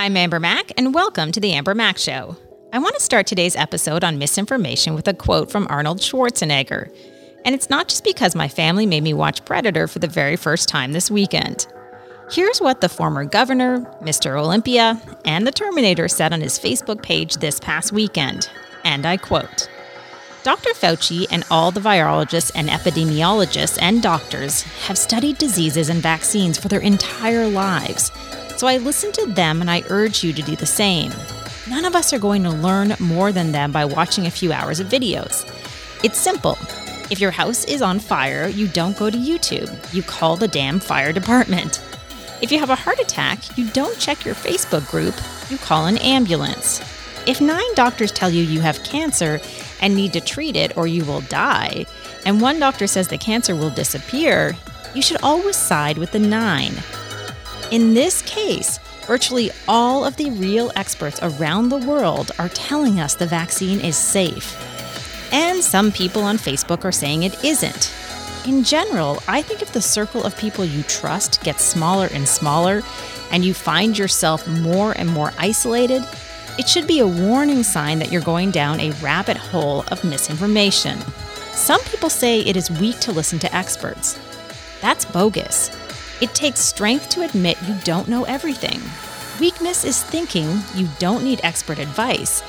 I'm 0.00 0.16
Amber 0.16 0.40
Mac, 0.40 0.72
and 0.78 0.94
welcome 0.94 1.30
to 1.30 1.40
The 1.40 1.52
Amber 1.52 1.74
Mac 1.74 1.98
Show. 1.98 2.34
I 2.72 2.78
want 2.78 2.94
to 2.94 3.02
start 3.02 3.26
today's 3.26 3.54
episode 3.54 4.02
on 4.02 4.16
misinformation 4.16 4.94
with 4.94 5.06
a 5.08 5.12
quote 5.12 5.52
from 5.52 5.66
Arnold 5.68 5.98
Schwarzenegger. 5.98 6.90
And 7.44 7.54
it's 7.54 7.68
not 7.68 7.88
just 7.88 8.02
because 8.02 8.34
my 8.34 8.48
family 8.48 8.86
made 8.86 9.02
me 9.02 9.12
watch 9.12 9.44
Predator 9.44 9.86
for 9.86 9.98
the 9.98 10.06
very 10.06 10.36
first 10.36 10.70
time 10.70 10.92
this 10.92 11.10
weekend. 11.10 11.66
Here's 12.30 12.62
what 12.62 12.80
the 12.80 12.88
former 12.88 13.26
governor, 13.26 13.80
Mr. 14.00 14.40
Olympia, 14.40 14.98
and 15.26 15.46
the 15.46 15.52
Terminator 15.52 16.08
said 16.08 16.32
on 16.32 16.40
his 16.40 16.58
Facebook 16.58 17.02
page 17.02 17.34
this 17.34 17.60
past 17.60 17.92
weekend. 17.92 18.48
And 18.84 19.04
I 19.04 19.18
quote 19.18 19.68
Dr. 20.44 20.70
Fauci 20.70 21.26
and 21.30 21.44
all 21.50 21.70
the 21.70 21.80
virologists 21.80 22.52
and 22.54 22.70
epidemiologists 22.70 23.76
and 23.82 24.02
doctors 24.02 24.62
have 24.86 24.96
studied 24.96 25.36
diseases 25.36 25.90
and 25.90 26.00
vaccines 26.00 26.56
for 26.56 26.68
their 26.68 26.80
entire 26.80 27.46
lives. 27.46 28.10
So 28.60 28.66
I 28.66 28.76
listen 28.76 29.10
to 29.12 29.24
them 29.24 29.62
and 29.62 29.70
I 29.70 29.82
urge 29.88 30.22
you 30.22 30.34
to 30.34 30.42
do 30.42 30.54
the 30.54 30.66
same. 30.66 31.10
None 31.70 31.86
of 31.86 31.96
us 31.96 32.12
are 32.12 32.18
going 32.18 32.42
to 32.42 32.50
learn 32.50 32.94
more 33.00 33.32
than 33.32 33.52
them 33.52 33.72
by 33.72 33.86
watching 33.86 34.26
a 34.26 34.30
few 34.30 34.52
hours 34.52 34.80
of 34.80 34.88
videos. 34.88 35.48
It's 36.04 36.18
simple. 36.18 36.58
If 37.10 37.20
your 37.20 37.30
house 37.30 37.64
is 37.64 37.80
on 37.80 38.00
fire, 38.00 38.48
you 38.48 38.68
don't 38.68 38.98
go 38.98 39.08
to 39.08 39.16
YouTube, 39.16 39.94
you 39.94 40.02
call 40.02 40.36
the 40.36 40.46
damn 40.46 40.78
fire 40.78 41.10
department. 41.10 41.82
If 42.42 42.52
you 42.52 42.58
have 42.58 42.68
a 42.68 42.74
heart 42.74 42.98
attack, 42.98 43.56
you 43.56 43.66
don't 43.70 43.98
check 43.98 44.26
your 44.26 44.34
Facebook 44.34 44.86
group, 44.90 45.14
you 45.50 45.56
call 45.56 45.86
an 45.86 45.96
ambulance. 45.96 46.80
If 47.26 47.40
nine 47.40 47.74
doctors 47.76 48.12
tell 48.12 48.28
you 48.28 48.44
you 48.44 48.60
have 48.60 48.84
cancer 48.84 49.40
and 49.80 49.96
need 49.96 50.12
to 50.12 50.20
treat 50.20 50.54
it 50.54 50.76
or 50.76 50.86
you 50.86 51.06
will 51.06 51.22
die, 51.22 51.86
and 52.26 52.42
one 52.42 52.58
doctor 52.58 52.86
says 52.86 53.08
the 53.08 53.16
cancer 53.16 53.56
will 53.56 53.70
disappear, 53.70 54.54
you 54.94 55.00
should 55.00 55.22
always 55.22 55.56
side 55.56 55.96
with 55.96 56.12
the 56.12 56.18
nine. 56.18 56.74
In 57.70 57.94
this 57.94 58.22
case, 58.22 58.78
virtually 59.06 59.52
all 59.68 60.04
of 60.04 60.16
the 60.16 60.30
real 60.30 60.72
experts 60.74 61.20
around 61.22 61.68
the 61.68 61.78
world 61.78 62.32
are 62.40 62.48
telling 62.48 62.98
us 62.98 63.14
the 63.14 63.26
vaccine 63.26 63.78
is 63.80 63.96
safe. 63.96 64.56
And 65.32 65.62
some 65.62 65.92
people 65.92 66.22
on 66.22 66.36
Facebook 66.36 66.84
are 66.84 66.90
saying 66.90 67.22
it 67.22 67.44
isn't. 67.44 67.94
In 68.46 68.64
general, 68.64 69.22
I 69.28 69.42
think 69.42 69.62
if 69.62 69.72
the 69.72 69.80
circle 69.80 70.24
of 70.24 70.36
people 70.36 70.64
you 70.64 70.82
trust 70.84 71.44
gets 71.44 71.62
smaller 71.62 72.08
and 72.12 72.26
smaller, 72.26 72.82
and 73.30 73.44
you 73.44 73.54
find 73.54 73.96
yourself 73.96 74.48
more 74.48 74.92
and 74.92 75.08
more 75.08 75.32
isolated, 75.38 76.04
it 76.58 76.68
should 76.68 76.88
be 76.88 76.98
a 76.98 77.06
warning 77.06 77.62
sign 77.62 78.00
that 78.00 78.10
you're 78.10 78.20
going 78.20 78.50
down 78.50 78.80
a 78.80 78.90
rabbit 79.02 79.36
hole 79.36 79.84
of 79.92 80.02
misinformation. 80.02 80.98
Some 81.52 81.80
people 81.82 82.10
say 82.10 82.40
it 82.40 82.56
is 82.56 82.68
weak 82.68 82.98
to 83.00 83.12
listen 83.12 83.38
to 83.38 83.54
experts. 83.54 84.18
That's 84.80 85.04
bogus. 85.04 85.70
It 86.20 86.34
takes 86.34 86.60
strength 86.60 87.08
to 87.10 87.22
admit 87.22 87.56
you 87.66 87.74
don't 87.82 88.06
know 88.06 88.24
everything. 88.24 88.80
Weakness 89.40 89.84
is 89.84 90.02
thinking 90.02 90.60
you 90.74 90.86
don't 90.98 91.24
need 91.24 91.40
expert 91.42 91.78
advice 91.78 92.42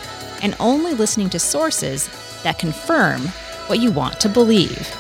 and 0.44 0.58
only 0.60 0.94
listening 0.94 1.30
to 1.30 1.40
sources 1.40 2.10
that 2.44 2.60
confirm 2.60 3.22
what 3.68 3.80
you 3.80 3.90
want 3.90 4.20
to 4.20 4.28
believe. 4.28 4.94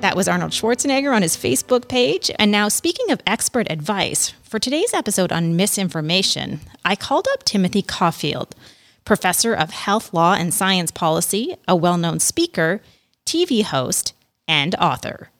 That 0.00 0.14
was 0.14 0.28
Arnold 0.28 0.52
Schwarzenegger 0.52 1.12
on 1.12 1.22
his 1.22 1.36
Facebook 1.36 1.88
page. 1.88 2.30
And 2.38 2.52
now, 2.52 2.68
speaking 2.68 3.10
of 3.10 3.20
expert 3.26 3.66
advice, 3.68 4.30
for 4.44 4.60
today's 4.60 4.94
episode 4.94 5.32
on 5.32 5.56
misinformation, 5.56 6.60
I 6.84 6.94
called 6.94 7.26
up 7.32 7.42
Timothy 7.42 7.82
Caulfield, 7.82 8.54
professor 9.04 9.52
of 9.52 9.70
health 9.70 10.14
law 10.14 10.34
and 10.34 10.54
science 10.54 10.92
policy, 10.92 11.56
a 11.66 11.74
well 11.74 11.98
known 11.98 12.20
speaker, 12.20 12.80
TV 13.26 13.64
host, 13.64 14.14
and 14.46 14.76
author. 14.76 15.30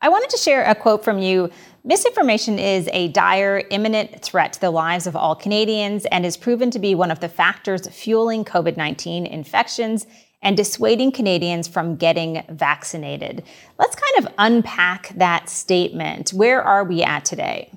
I 0.00 0.08
wanted 0.10 0.30
to 0.30 0.36
share 0.36 0.62
a 0.62 0.76
quote 0.76 1.02
from 1.02 1.18
you. 1.18 1.50
Misinformation 1.84 2.58
is 2.58 2.88
a 2.92 3.08
dire, 3.08 3.64
imminent 3.70 4.22
threat 4.22 4.52
to 4.52 4.60
the 4.60 4.70
lives 4.70 5.08
of 5.08 5.16
all 5.16 5.34
Canadians 5.34 6.06
and 6.06 6.24
is 6.24 6.36
proven 6.36 6.70
to 6.70 6.78
be 6.78 6.94
one 6.94 7.10
of 7.10 7.18
the 7.18 7.28
factors 7.28 7.88
fueling 7.88 8.44
COVID 8.44 8.76
19 8.76 9.26
infections 9.26 10.06
and 10.40 10.56
dissuading 10.56 11.10
Canadians 11.10 11.66
from 11.66 11.96
getting 11.96 12.44
vaccinated. 12.48 13.42
Let's 13.76 13.96
kind 13.96 14.24
of 14.24 14.32
unpack 14.38 15.08
that 15.16 15.48
statement. 15.48 16.30
Where 16.30 16.62
are 16.62 16.84
we 16.84 17.02
at 17.02 17.24
today? 17.24 17.72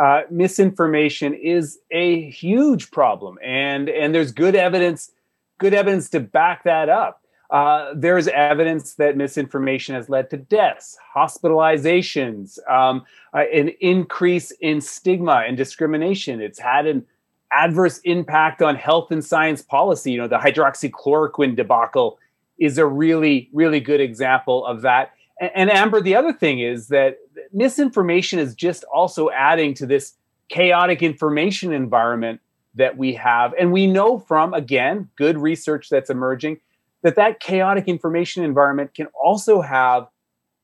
Uh, 0.00 0.22
misinformation 0.30 1.34
is 1.34 1.78
a 1.90 2.30
huge 2.30 2.90
problem, 2.90 3.38
and 3.42 3.90
and 3.90 4.14
there's 4.14 4.32
good 4.32 4.54
evidence, 4.54 5.10
good 5.58 5.74
evidence 5.74 6.08
to 6.10 6.20
back 6.20 6.64
that 6.64 6.88
up. 6.88 7.25
Uh, 7.50 7.92
there's 7.94 8.26
evidence 8.28 8.94
that 8.94 9.16
misinformation 9.16 9.94
has 9.94 10.08
led 10.08 10.28
to 10.30 10.36
deaths, 10.36 10.98
hospitalizations, 11.14 12.58
um, 12.68 13.04
uh, 13.34 13.44
an 13.52 13.68
increase 13.80 14.50
in 14.60 14.80
stigma 14.80 15.44
and 15.46 15.56
discrimination. 15.56 16.40
It's 16.40 16.58
had 16.58 16.86
an 16.86 17.06
adverse 17.52 17.98
impact 18.04 18.62
on 18.62 18.74
health 18.74 19.12
and 19.12 19.24
science 19.24 19.62
policy. 19.62 20.12
You 20.12 20.18
know, 20.18 20.28
the 20.28 20.38
hydroxychloroquine 20.38 21.54
debacle 21.54 22.18
is 22.58 22.78
a 22.78 22.86
really, 22.86 23.48
really 23.52 23.80
good 23.80 24.00
example 24.00 24.66
of 24.66 24.82
that. 24.82 25.12
And, 25.40 25.50
and 25.54 25.70
Amber, 25.70 26.00
the 26.00 26.16
other 26.16 26.32
thing 26.32 26.60
is 26.60 26.88
that 26.88 27.18
misinformation 27.52 28.38
is 28.38 28.54
just 28.54 28.84
also 28.92 29.30
adding 29.30 29.74
to 29.74 29.86
this 29.86 30.14
chaotic 30.48 31.02
information 31.02 31.72
environment 31.72 32.40
that 32.74 32.96
we 32.96 33.14
have. 33.14 33.54
And 33.58 33.72
we 33.72 33.86
know 33.86 34.18
from, 34.18 34.52
again, 34.52 35.08
good 35.16 35.38
research 35.38 35.88
that's 35.88 36.10
emerging 36.10 36.60
that 37.06 37.16
that 37.16 37.40
chaotic 37.40 37.88
information 37.88 38.44
environment 38.44 38.92
can 38.94 39.06
also 39.22 39.60
have 39.60 40.06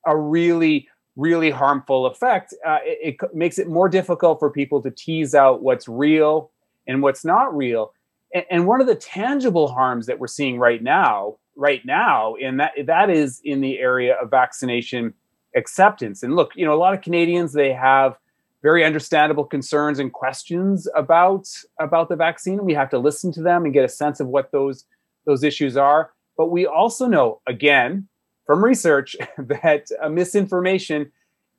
a 0.07 0.17
really 0.17 0.89
really 1.15 1.51
harmful 1.51 2.07
effect 2.07 2.55
uh, 2.67 2.79
it, 2.85 3.17
it, 3.21 3.35
makes 3.35 3.59
it 3.59 3.69
more 3.69 3.89
difficult 3.89 4.39
for 4.39 4.51
people 4.51 4.81
to 4.81 4.91
tease 4.91 5.35
out 5.35 5.63
what's 5.63 5.87
real 5.87 6.51
and 6.87 7.03
what's 7.03 7.25
not 7.25 7.55
real. 7.57 7.93
And, 8.35 8.45
and 8.51 8.67
one 8.67 8.81
of 8.81 8.87
the 8.87 8.95
tangible 8.95 9.69
harms 9.69 10.07
that 10.07 10.19
we're 10.19 10.27
seeing 10.27 10.59
right 10.59 10.83
now, 10.83 11.37
right 11.57 11.85
now, 11.85 12.35
and 12.37 12.61
that 12.61 12.73
that 12.87 13.11
is 13.11 13.41
in 13.45 13.61
the 13.61 13.79
area 13.79 14.17
of 14.21 14.31
vaccination 14.31 15.15
acceptance. 15.55 16.23
And 16.23 16.35
look, 16.35 16.53
you 16.55 16.65
know, 16.65 16.75
a 16.75 16.81
lot 16.81 16.95
of 16.95 17.03
Canadians 17.03 17.53
they 17.53 17.73
have 17.73 18.17
very 18.63 18.85
understandable 18.85 19.45
concerns 19.45 19.99
and 19.99 20.13
questions 20.13 20.89
about 20.95 21.49
about 21.81 22.09
the 22.09 22.17
vaccine. 22.17 22.65
We 22.65 22.75
have 22.75 22.91
to 22.91 22.99
listen 22.99 23.33
to 23.33 23.43
them 23.43 23.65
and 23.65 23.75
get 23.75 23.85
a 23.85 23.89
sense 23.89 24.21
of 24.21 24.29
what 24.29 24.53
those 24.53 24.85
those 25.27 25.43
issues 25.45 25.77
are. 25.77 26.11
But 26.37 26.51
we 26.51 26.67
also 26.67 27.07
know, 27.07 27.41
again, 27.47 28.09
from 28.47 28.65
research, 28.65 29.17
that 29.39 29.87
uh, 30.01 30.09
misinformation 30.09 31.13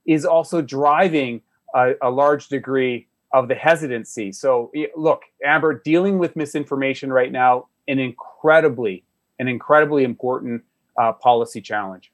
is 0.06 0.25
also 0.25 0.61
driving 0.61 1.41
a, 1.73 1.94
a 2.01 2.09
large 2.09 2.47
degree 2.47 3.07
of 3.31 3.47
the 3.47 3.56
hesitancy. 3.56 4.31
So 4.31 4.72
look, 4.95 5.23
Amber, 5.44 5.81
dealing 5.84 6.19
with 6.19 6.35
misinformation 6.35 7.11
right 7.11 7.31
now, 7.31 7.67
an 7.88 8.00
incredibly, 8.00 9.03
an 9.39 9.47
incredibly 9.47 10.03
important 10.03 10.63
uh, 10.97 11.13
policy 11.13 11.59
challenge. 11.59 12.11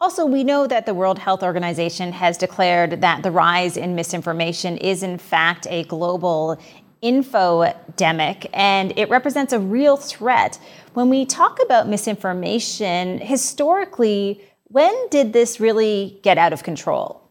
Also, 0.00 0.24
we 0.24 0.44
know 0.44 0.66
that 0.68 0.86
the 0.86 0.94
World 0.94 1.18
Health 1.18 1.42
Organization 1.42 2.12
has 2.12 2.38
declared 2.38 3.00
that 3.00 3.24
the 3.24 3.32
rise 3.32 3.76
in 3.76 3.96
misinformation 3.96 4.76
is, 4.78 5.02
in 5.02 5.18
fact, 5.18 5.66
a 5.68 5.82
global 5.84 6.56
infodemic 7.02 8.48
and 8.52 8.96
it 8.98 9.08
represents 9.08 9.52
a 9.52 9.60
real 9.60 9.96
threat. 9.96 10.58
When 10.94 11.08
we 11.08 11.26
talk 11.26 11.58
about 11.62 11.88
misinformation, 11.88 13.18
historically, 13.18 14.40
when 14.64 15.08
did 15.08 15.32
this 15.32 15.60
really 15.60 16.18
get 16.22 16.38
out 16.38 16.52
of 16.52 16.62
control? 16.62 17.22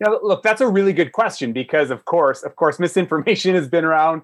Now, 0.00 0.18
look, 0.22 0.42
that's 0.42 0.60
a 0.60 0.68
really 0.68 0.92
good 0.92 1.12
question 1.12 1.52
because, 1.52 1.90
of 1.90 2.04
course, 2.04 2.42
of 2.42 2.56
course, 2.56 2.78
misinformation 2.80 3.54
has 3.54 3.68
been 3.68 3.84
around 3.84 4.22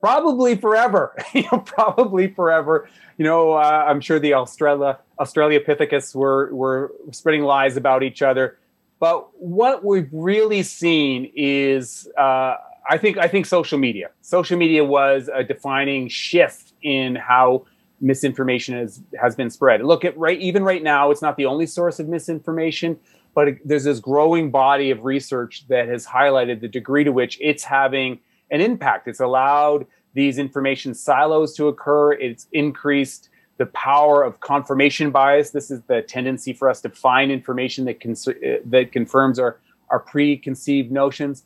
probably 0.00 0.54
forever. 0.54 1.16
you 1.32 1.44
know, 1.50 1.58
probably 1.60 2.28
forever. 2.28 2.88
You 3.16 3.24
know, 3.24 3.52
uh, 3.52 3.84
I'm 3.88 4.00
sure 4.00 4.18
the 4.18 4.34
Australia 4.34 4.98
Australopithecus 5.18 6.14
were 6.14 6.54
were 6.54 6.92
spreading 7.12 7.42
lies 7.42 7.76
about 7.76 8.02
each 8.02 8.20
other. 8.20 8.58
But 9.00 9.28
what 9.40 9.84
we've 9.84 10.08
really 10.12 10.62
seen 10.62 11.30
is, 11.34 12.08
uh, 12.16 12.56
I 12.88 12.98
think, 12.98 13.16
I 13.18 13.28
think 13.28 13.46
social 13.46 13.78
media. 13.78 14.10
Social 14.20 14.58
media 14.58 14.84
was 14.84 15.30
a 15.32 15.42
defining 15.42 16.08
shift 16.08 16.72
in 16.82 17.16
how 17.16 17.66
misinformation 18.00 18.74
has 18.76 19.00
has 19.20 19.34
been 19.34 19.48
spread. 19.48 19.82
Look 19.82 20.04
at 20.04 20.16
right, 20.18 20.38
even 20.38 20.64
right 20.64 20.82
now, 20.82 21.10
it's 21.10 21.22
not 21.22 21.36
the 21.36 21.46
only 21.46 21.66
source 21.66 21.98
of 21.98 22.08
misinformation 22.08 22.98
but 23.34 23.48
there's 23.64 23.84
this 23.84 24.00
growing 24.00 24.50
body 24.50 24.90
of 24.90 25.04
research 25.04 25.66
that 25.68 25.88
has 25.88 26.06
highlighted 26.06 26.60
the 26.60 26.68
degree 26.68 27.04
to 27.04 27.10
which 27.10 27.36
it's 27.40 27.64
having 27.64 28.20
an 28.50 28.60
impact. 28.60 29.08
It's 29.08 29.20
allowed 29.20 29.86
these 30.14 30.38
information 30.38 30.94
silos 30.94 31.54
to 31.56 31.66
occur. 31.66 32.12
It's 32.12 32.46
increased 32.52 33.28
the 33.58 33.66
power 33.66 34.22
of 34.22 34.40
confirmation 34.40 35.10
bias. 35.10 35.50
This 35.50 35.70
is 35.70 35.82
the 35.82 36.02
tendency 36.02 36.52
for 36.52 36.68
us 36.68 36.80
to 36.82 36.88
find 36.88 37.32
information 37.32 37.84
that 37.86 38.00
cons- 38.00 38.28
uh, 38.28 38.58
that 38.66 38.92
confirms 38.92 39.38
our 39.38 39.58
our 39.90 40.00
preconceived 40.00 40.90
notions. 40.90 41.44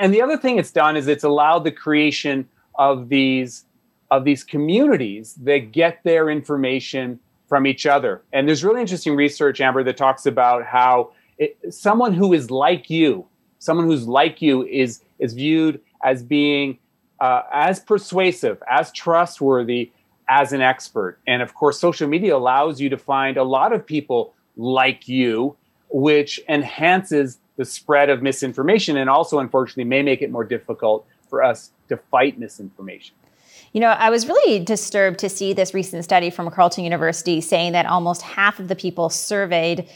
And 0.00 0.12
the 0.12 0.22
other 0.22 0.36
thing 0.36 0.58
it's 0.58 0.70
done 0.70 0.96
is 0.96 1.08
it's 1.08 1.24
allowed 1.24 1.64
the 1.64 1.72
creation 1.72 2.48
of 2.76 3.08
these 3.08 3.64
of 4.10 4.24
these 4.24 4.44
communities 4.44 5.34
that 5.36 5.72
get 5.72 6.00
their 6.04 6.28
information 6.28 7.18
from 7.48 7.66
each 7.66 7.86
other. 7.86 8.22
And 8.32 8.46
there's 8.46 8.62
really 8.62 8.80
interesting 8.80 9.16
research, 9.16 9.60
Amber, 9.60 9.82
that 9.84 9.96
talks 9.96 10.26
about 10.26 10.64
how 10.64 11.12
it, 11.38 11.56
someone 11.70 12.12
who 12.12 12.32
is 12.34 12.50
like 12.50 12.90
you, 12.90 13.26
someone 13.58 13.86
who's 13.86 14.06
like 14.06 14.42
you 14.42 14.66
is 14.66 15.02
is 15.18 15.34
viewed 15.34 15.80
as 16.04 16.22
being 16.22 16.78
uh, 17.20 17.42
as 17.52 17.80
persuasive, 17.80 18.62
as 18.68 18.92
trustworthy 18.92 19.92
as 20.28 20.52
an 20.52 20.60
expert. 20.60 21.18
And 21.26 21.42
of 21.42 21.54
course, 21.54 21.78
social 21.78 22.08
media 22.08 22.36
allows 22.36 22.80
you 22.80 22.88
to 22.88 22.98
find 22.98 23.36
a 23.36 23.44
lot 23.44 23.72
of 23.72 23.86
people 23.86 24.34
like 24.56 25.08
you, 25.08 25.56
which 25.90 26.40
enhances 26.48 27.38
the 27.56 27.64
spread 27.64 28.10
of 28.10 28.22
misinformation 28.22 28.96
and 28.96 29.10
also, 29.10 29.38
unfortunately, 29.38 29.84
may 29.84 30.02
make 30.02 30.22
it 30.22 30.30
more 30.30 30.44
difficult 30.44 31.06
for 31.28 31.42
us 31.42 31.70
to 31.88 31.96
fight 31.96 32.38
misinformation. 32.38 33.14
You 33.72 33.80
know, 33.80 33.88
I 33.88 34.10
was 34.10 34.26
really 34.26 34.62
disturbed 34.62 35.18
to 35.20 35.28
see 35.28 35.54
this 35.54 35.72
recent 35.72 36.04
study 36.04 36.28
from 36.28 36.50
Carleton 36.50 36.84
University 36.84 37.40
saying 37.40 37.72
that 37.72 37.86
almost 37.86 38.20
half 38.22 38.58
of 38.58 38.68
the 38.68 38.76
people 38.76 39.08
surveyed 39.08 39.88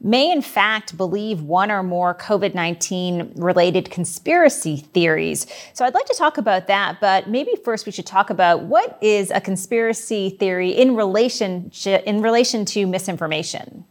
may 0.00 0.30
in 0.30 0.42
fact 0.42 0.96
believe 0.96 1.40
one 1.40 1.70
or 1.70 1.82
more 1.82 2.14
COVID 2.14 2.54
19 2.54 3.32
related 3.36 3.90
conspiracy 3.90 4.76
theories. 4.76 5.46
So 5.72 5.84
I'd 5.84 5.94
like 5.94 6.06
to 6.06 6.14
talk 6.14 6.38
about 6.38 6.66
that, 6.68 7.00
but 7.00 7.28
maybe 7.28 7.52
first 7.64 7.86
we 7.86 7.92
should 7.92 8.06
talk 8.06 8.30
about 8.30 8.64
what 8.64 8.98
is 9.00 9.30
a 9.30 9.40
conspiracy 9.40 10.30
theory 10.30 10.70
in 10.70 10.94
relation, 10.94 11.70
in 11.84 12.22
relation 12.22 12.64
to 12.66 12.86
misinformation. 12.86 13.84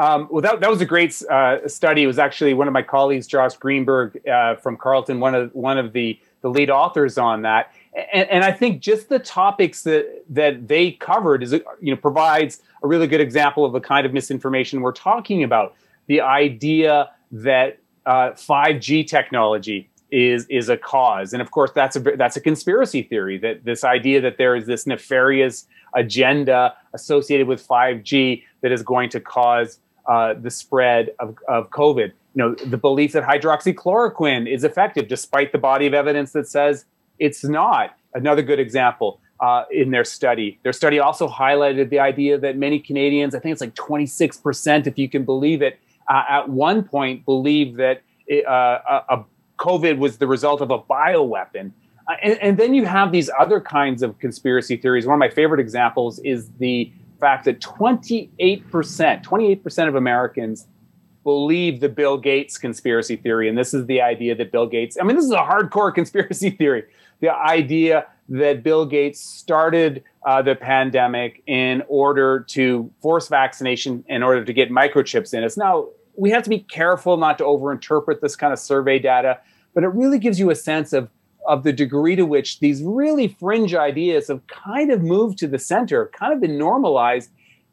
Um, 0.00 0.28
well, 0.30 0.40
that, 0.40 0.60
that 0.60 0.70
was 0.70 0.80
a 0.80 0.86
great 0.86 1.20
uh, 1.30 1.68
study. 1.68 2.04
It 2.04 2.06
was 2.06 2.18
actually 2.18 2.54
one 2.54 2.66
of 2.66 2.72
my 2.72 2.80
colleagues, 2.80 3.26
Josh 3.26 3.54
Greenberg 3.58 4.26
uh, 4.26 4.56
from 4.56 4.78
Carleton, 4.78 5.20
one 5.20 5.34
of 5.34 5.54
one 5.54 5.76
of 5.76 5.92
the 5.92 6.18
the 6.40 6.48
lead 6.48 6.70
authors 6.70 7.18
on 7.18 7.42
that. 7.42 7.74
And, 8.14 8.26
and, 8.30 8.42
I 8.42 8.50
think 8.50 8.80
just 8.80 9.10
the 9.10 9.18
topics 9.18 9.82
that 9.82 10.24
that 10.30 10.68
they 10.68 10.92
covered 10.92 11.42
is 11.42 11.52
you 11.52 11.64
know 11.82 11.96
provides 11.96 12.62
a 12.82 12.86
really 12.86 13.06
good 13.06 13.20
example 13.20 13.66
of 13.66 13.74
the 13.74 13.80
kind 13.80 14.06
of 14.06 14.14
misinformation 14.14 14.80
we're 14.80 14.92
talking 14.92 15.42
about. 15.42 15.74
The 16.06 16.22
idea 16.22 17.10
that 17.32 17.78
uh, 18.06 18.30
5G 18.30 19.06
technology 19.06 19.90
is 20.10 20.46
is 20.46 20.70
a 20.70 20.78
cause, 20.78 21.34
and 21.34 21.42
of 21.42 21.50
course 21.50 21.72
that's 21.74 21.96
a 21.96 22.00
that's 22.00 22.38
a 22.38 22.40
conspiracy 22.40 23.02
theory. 23.02 23.36
That 23.36 23.66
this 23.66 23.84
idea 23.84 24.22
that 24.22 24.38
there 24.38 24.56
is 24.56 24.64
this 24.64 24.86
nefarious 24.86 25.66
agenda 25.94 26.74
associated 26.94 27.46
with 27.46 27.66
5G 27.66 28.44
that 28.62 28.72
is 28.72 28.82
going 28.82 29.10
to 29.10 29.20
cause 29.20 29.78
uh, 30.06 30.34
the 30.34 30.50
spread 30.50 31.10
of, 31.18 31.36
of 31.48 31.70
COVID. 31.70 32.12
You 32.34 32.36
know, 32.36 32.54
the 32.54 32.76
belief 32.76 33.12
that 33.12 33.24
hydroxychloroquine 33.24 34.52
is 34.52 34.64
effective, 34.64 35.08
despite 35.08 35.52
the 35.52 35.58
body 35.58 35.86
of 35.86 35.94
evidence 35.94 36.32
that 36.32 36.48
says 36.48 36.84
it's 37.18 37.44
not. 37.44 37.96
Another 38.14 38.42
good 38.42 38.58
example 38.58 39.20
uh, 39.40 39.64
in 39.70 39.90
their 39.90 40.04
study. 40.04 40.58
Their 40.62 40.72
study 40.72 40.98
also 40.98 41.28
highlighted 41.28 41.90
the 41.90 41.98
idea 41.98 42.38
that 42.38 42.56
many 42.56 42.78
Canadians, 42.78 43.34
I 43.34 43.40
think 43.40 43.52
it's 43.52 43.60
like 43.60 43.74
26%, 43.74 44.86
if 44.86 44.98
you 44.98 45.08
can 45.08 45.24
believe 45.24 45.62
it, 45.62 45.78
uh, 46.08 46.22
at 46.28 46.48
one 46.48 46.82
point 46.82 47.24
believed 47.24 47.76
that 47.78 48.02
it, 48.26 48.46
uh, 48.46 49.02
a, 49.08 49.24
COVID 49.58 49.98
was 49.98 50.18
the 50.18 50.26
result 50.26 50.60
of 50.60 50.70
a 50.70 50.78
bioweapon. 50.78 51.72
Uh, 52.08 52.14
and, 52.22 52.38
and, 52.40 52.58
then 52.58 52.74
you 52.74 52.86
have 52.86 53.12
these 53.12 53.30
other 53.38 53.60
kinds 53.60 54.02
of 54.02 54.18
conspiracy 54.18 54.76
theories. 54.76 55.06
One 55.06 55.14
of 55.14 55.20
my 55.20 55.28
favorite 55.28 55.60
examples 55.60 56.18
is 56.20 56.48
the 56.58 56.90
fact 57.20 57.44
that 57.44 57.60
28%, 57.60 58.30
28% 58.70 59.88
of 59.88 59.94
Americans 59.94 60.66
believe 61.22 61.80
the 61.80 61.88
Bill 61.88 62.16
Gates 62.16 62.58
conspiracy 62.58 63.16
theory. 63.16 63.48
And 63.48 63.56
this 63.56 63.74
is 63.74 63.86
the 63.86 64.00
idea 64.00 64.34
that 64.34 64.50
Bill 64.50 64.66
Gates, 64.66 64.96
I 65.00 65.04
mean, 65.04 65.16
this 65.16 65.24
is 65.24 65.32
a 65.32 65.36
hardcore 65.36 65.94
conspiracy 66.00 66.50
theory. 66.50 66.84
The 67.20 67.32
idea 67.32 68.06
that 68.30 68.62
Bill 68.62 68.86
Gates 68.86 69.20
started 69.20 70.02
uh, 70.24 70.40
the 70.42 70.54
pandemic 70.54 71.42
in 71.46 71.82
order 71.88 72.40
to 72.48 72.90
force 73.02 73.28
vaccination 73.28 74.04
in 74.08 74.22
order 74.22 74.44
to 74.44 74.52
get 74.52 74.70
microchips 74.70 75.34
in 75.34 75.44
us. 75.44 75.56
Now, 75.56 75.88
we 76.16 76.30
have 76.30 76.42
to 76.44 76.50
be 76.50 76.60
careful 76.60 77.16
not 77.16 77.38
to 77.38 77.44
overinterpret 77.44 78.20
this 78.20 78.36
kind 78.36 78.52
of 78.52 78.58
survey 78.58 78.98
data, 78.98 79.40
but 79.74 79.84
it 79.84 79.88
really 79.88 80.18
gives 80.18 80.38
you 80.38 80.50
a 80.50 80.54
sense 80.54 80.92
of 80.92 81.08
of 81.46 81.64
the 81.64 81.72
degree 81.72 82.16
to 82.16 82.24
which 82.24 82.60
these 82.60 82.82
really 82.82 83.28
fringe 83.28 83.74
ideas 83.74 84.28
have 84.28 84.46
kind 84.46 84.90
of 84.90 85.02
moved 85.02 85.38
to 85.38 85.46
the 85.46 85.58
center, 85.58 86.10
kind 86.14 86.32
of 86.32 86.40
been 86.40 86.58
normalized. 86.58 87.30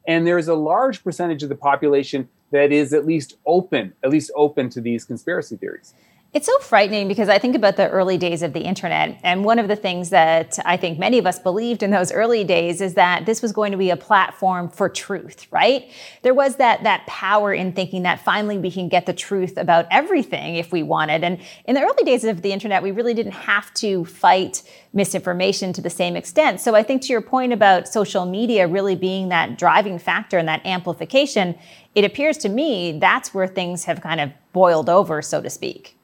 And 0.08 0.26
there's 0.26 0.48
a 0.48 0.56
large 0.56 1.04
percentage 1.04 1.44
of 1.44 1.50
the 1.50 1.56
population 1.56 2.30
that 2.52 2.72
is 2.72 2.94
at 2.94 3.06
least 3.06 3.36
open, 3.46 3.94
at 4.04 4.10
least 4.10 4.32
open 4.36 4.70
to 4.70 4.82
these 4.82 5.04
conspiracy 5.04 5.58
theories. 5.58 5.94
It's 6.34 6.46
so 6.46 6.60
frightening 6.60 7.08
because 7.08 7.30
I 7.30 7.40
think 7.40 7.56
about 7.56 7.78
the 7.78 7.90
early 7.90 8.18
days 8.18 8.44
of 8.44 8.52
the 8.52 8.60
internet. 8.60 9.18
And 9.24 9.46
one 9.46 9.60
of 9.60 9.70
the 9.70 9.78
things 9.78 10.10
that 10.10 10.60
I 10.66 10.76
think 10.76 11.00
many 11.00 11.18
of 11.18 11.26
us 11.26 11.40
believed 11.40 11.82
in 11.84 11.90
those 11.90 12.12
early 12.12 12.44
days 12.44 12.82
is 12.82 12.96
that 12.96 13.26
this 13.26 13.42
was 13.42 13.54
going 13.54 13.72
to 13.72 13.78
be 13.78 13.92
a 13.92 13.96
platform 13.96 14.68
for 14.70 14.90
truth, 14.90 15.48
right? 15.52 15.90
There 16.24 16.34
was 16.34 16.58
that, 16.58 16.84
that 16.84 17.08
power 17.08 17.54
in 17.54 17.72
thinking 17.72 18.04
that 18.04 18.20
finally 18.20 18.58
we 18.58 18.70
can 18.70 18.90
get 18.90 19.06
the 19.06 19.14
truth 19.14 19.58
about 19.58 19.88
everything 19.90 20.58
if 20.58 20.74
we 20.74 20.84
wanted. 20.84 21.24
And 21.24 21.40
in 21.64 21.76
the 21.76 21.82
early 21.82 22.04
days 22.04 22.26
of 22.26 22.42
the 22.42 22.52
internet, 22.52 22.84
we 22.84 22.92
really 22.92 23.14
didn't 23.14 23.32
have 23.32 23.74
to 23.76 24.04
fight 24.04 24.64
misinformation 24.92 25.72
to 25.74 25.82
the 25.82 25.90
same 25.90 26.18
extent. 26.18 26.60
So 26.60 26.76
I 26.76 26.84
think 26.84 27.04
to 27.04 27.08
your 27.08 27.22
point 27.22 27.54
about 27.54 27.88
social 27.88 28.26
media 28.26 28.68
really 28.68 28.98
being 28.98 29.30
that 29.30 29.58
driving 29.58 29.98
factor 29.98 30.38
and 30.38 30.48
that 30.50 30.66
amplification, 30.66 31.58
it 31.96 32.04
appears 32.04 32.38
to 32.40 32.50
me 32.50 33.00
that's 33.00 33.34
where 33.34 33.48
things 33.48 33.86
have 33.86 34.02
kind 34.02 34.20
of 34.20 34.32
boiled 34.52 34.90
over, 34.90 35.22
so 35.22 35.42
to 35.42 35.50
speak. 35.50 35.97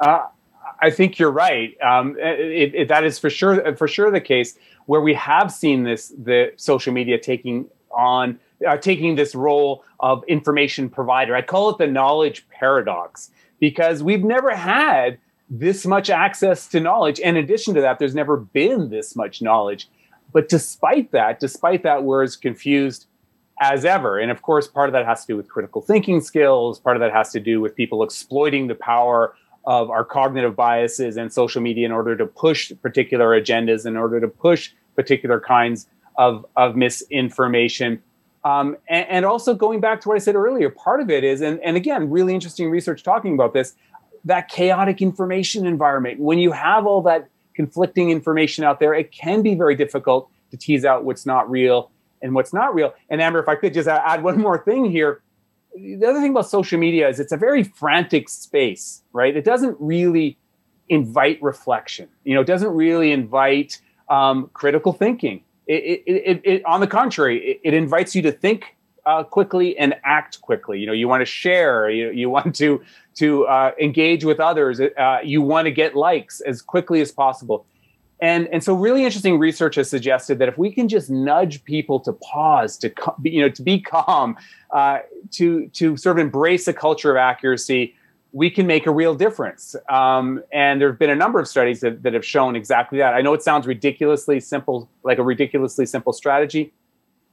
Uh, 0.00 0.26
I 0.80 0.90
think 0.90 1.18
you're 1.18 1.30
right. 1.30 1.76
Um, 1.82 2.16
it, 2.18 2.74
it, 2.74 2.88
that 2.88 3.04
is 3.04 3.18
for 3.18 3.30
sure 3.30 3.74
for 3.76 3.88
sure 3.88 4.10
the 4.10 4.20
case 4.20 4.56
where 4.86 5.00
we 5.00 5.14
have 5.14 5.52
seen 5.52 5.82
this 5.82 6.08
the 6.16 6.52
social 6.56 6.92
media 6.92 7.18
taking 7.18 7.66
on 7.90 8.38
uh, 8.66 8.76
taking 8.76 9.16
this 9.16 9.34
role 9.34 9.84
of 10.00 10.24
information 10.28 10.88
provider. 10.88 11.34
I 11.34 11.42
call 11.42 11.70
it 11.70 11.78
the 11.78 11.86
knowledge 11.86 12.46
paradox 12.48 13.30
because 13.60 14.02
we've 14.02 14.24
never 14.24 14.54
had 14.54 15.18
this 15.50 15.86
much 15.86 16.10
access 16.10 16.68
to 16.68 16.80
knowledge. 16.80 17.20
And 17.20 17.36
in 17.36 17.44
addition 17.44 17.74
to 17.74 17.80
that, 17.80 17.98
there's 17.98 18.14
never 18.14 18.36
been 18.36 18.90
this 18.90 19.16
much 19.16 19.40
knowledge. 19.40 19.88
But 20.32 20.48
despite 20.48 21.12
that, 21.12 21.40
despite 21.40 21.82
that, 21.84 22.04
we're 22.04 22.22
as 22.22 22.36
confused 22.36 23.06
as 23.60 23.84
ever. 23.84 24.18
And 24.18 24.30
of 24.30 24.42
course, 24.42 24.68
part 24.68 24.88
of 24.88 24.92
that 24.92 25.06
has 25.06 25.22
to 25.22 25.32
do 25.32 25.36
with 25.36 25.48
critical 25.48 25.80
thinking 25.80 26.20
skills. 26.20 26.78
Part 26.78 26.96
of 26.96 27.00
that 27.00 27.12
has 27.12 27.32
to 27.32 27.40
do 27.40 27.60
with 27.60 27.74
people 27.74 28.02
exploiting 28.02 28.68
the 28.68 28.74
power 28.74 29.34
of 29.68 29.90
our 29.90 30.02
cognitive 30.02 30.56
biases 30.56 31.18
and 31.18 31.30
social 31.30 31.60
media 31.60 31.84
in 31.84 31.92
order 31.92 32.16
to 32.16 32.24
push 32.24 32.72
particular 32.80 33.38
agendas, 33.38 33.84
in 33.84 33.98
order 33.98 34.18
to 34.18 34.26
push 34.26 34.72
particular 34.96 35.38
kinds 35.38 35.86
of, 36.16 36.46
of 36.56 36.74
misinformation. 36.74 38.02
Um, 38.44 38.78
and, 38.88 39.06
and, 39.10 39.24
also 39.26 39.52
going 39.54 39.80
back 39.80 40.00
to 40.00 40.08
what 40.08 40.14
I 40.14 40.20
said 40.20 40.36
earlier, 40.36 40.70
part 40.70 41.02
of 41.02 41.10
it 41.10 41.22
is, 41.22 41.42
and, 41.42 41.60
and 41.60 41.76
again, 41.76 42.08
really 42.08 42.32
interesting 42.32 42.70
research 42.70 43.02
talking 43.02 43.34
about 43.34 43.52
this, 43.52 43.74
that 44.24 44.48
chaotic 44.48 45.02
information 45.02 45.66
environment. 45.66 46.18
When 46.18 46.38
you 46.38 46.52
have 46.52 46.86
all 46.86 47.02
that 47.02 47.28
conflicting 47.52 48.08
information 48.08 48.64
out 48.64 48.80
there, 48.80 48.94
it 48.94 49.12
can 49.12 49.42
be 49.42 49.54
very 49.54 49.74
difficult 49.74 50.30
to 50.50 50.56
tease 50.56 50.86
out 50.86 51.04
what's 51.04 51.26
not 51.26 51.50
real 51.50 51.90
and 52.22 52.34
what's 52.34 52.54
not 52.54 52.74
real. 52.74 52.94
And 53.10 53.20
Amber, 53.20 53.38
if 53.38 53.48
I 53.50 53.54
could 53.54 53.74
just 53.74 53.86
add 53.86 54.22
one 54.22 54.40
more 54.40 54.56
thing 54.64 54.90
here, 54.90 55.20
the 55.74 56.06
other 56.06 56.20
thing 56.20 56.30
about 56.30 56.48
social 56.48 56.78
media 56.78 57.08
is 57.08 57.20
it's 57.20 57.32
a 57.32 57.36
very 57.36 57.62
frantic 57.62 58.28
space, 58.28 59.02
right? 59.12 59.36
It 59.36 59.44
doesn't 59.44 59.76
really 59.78 60.38
invite 60.88 61.42
reflection. 61.42 62.08
You 62.24 62.34
know, 62.34 62.40
it 62.40 62.46
doesn't 62.46 62.70
really 62.70 63.12
invite 63.12 63.80
um, 64.08 64.50
critical 64.52 64.92
thinking. 64.92 65.42
It, 65.66 66.02
it, 66.06 66.40
it, 66.44 66.64
on 66.64 66.80
the 66.80 66.86
contrary, 66.86 67.60
it, 67.62 67.74
invites 67.74 68.14
you 68.14 68.22
to 68.22 68.32
think 68.32 68.76
uh, 69.04 69.22
quickly 69.22 69.76
and 69.76 69.94
act 70.02 70.40
quickly. 70.40 70.78
You 70.80 70.86
know, 70.86 70.94
you 70.94 71.08
want 71.08 71.20
to 71.20 71.26
share, 71.26 71.90
you, 71.90 72.10
you 72.10 72.30
want 72.36 72.54
to 72.56 72.82
to 73.16 73.46
uh, 73.46 73.72
engage 73.80 74.24
with 74.24 74.38
others, 74.38 74.80
uh, 74.80 75.18
you 75.24 75.42
want 75.42 75.66
to 75.66 75.72
get 75.72 75.96
likes 75.96 76.40
as 76.40 76.62
quickly 76.62 77.00
as 77.00 77.10
possible. 77.10 77.66
And, 78.20 78.48
and 78.48 78.64
so 78.64 78.74
really 78.74 79.04
interesting 79.04 79.38
research 79.38 79.76
has 79.76 79.88
suggested 79.88 80.38
that 80.40 80.48
if 80.48 80.58
we 80.58 80.72
can 80.72 80.88
just 80.88 81.08
nudge 81.08 81.62
people 81.64 82.00
to 82.00 82.12
pause, 82.12 82.76
to 82.78 82.92
you 83.22 83.40
know, 83.40 83.48
to 83.48 83.62
be 83.62 83.80
calm, 83.80 84.36
uh, 84.72 84.98
to 85.32 85.68
to 85.68 85.96
sort 85.96 86.18
of 86.18 86.22
embrace 86.24 86.66
a 86.66 86.72
culture 86.72 87.12
of 87.12 87.16
accuracy, 87.16 87.94
we 88.32 88.50
can 88.50 88.66
make 88.66 88.86
a 88.86 88.90
real 88.90 89.14
difference. 89.14 89.76
Um, 89.88 90.42
and 90.52 90.80
there 90.80 90.88
have 90.88 90.98
been 90.98 91.10
a 91.10 91.16
number 91.16 91.38
of 91.38 91.48
studies 91.48 91.80
that, 91.80 92.02
that 92.02 92.12
have 92.12 92.24
shown 92.24 92.56
exactly 92.56 92.98
that. 92.98 93.14
I 93.14 93.20
know 93.20 93.34
it 93.34 93.42
sounds 93.42 93.66
ridiculously 93.66 94.40
simple, 94.40 94.90
like 95.02 95.18
a 95.18 95.22
ridiculously 95.22 95.86
simple 95.86 96.12
strategy, 96.12 96.72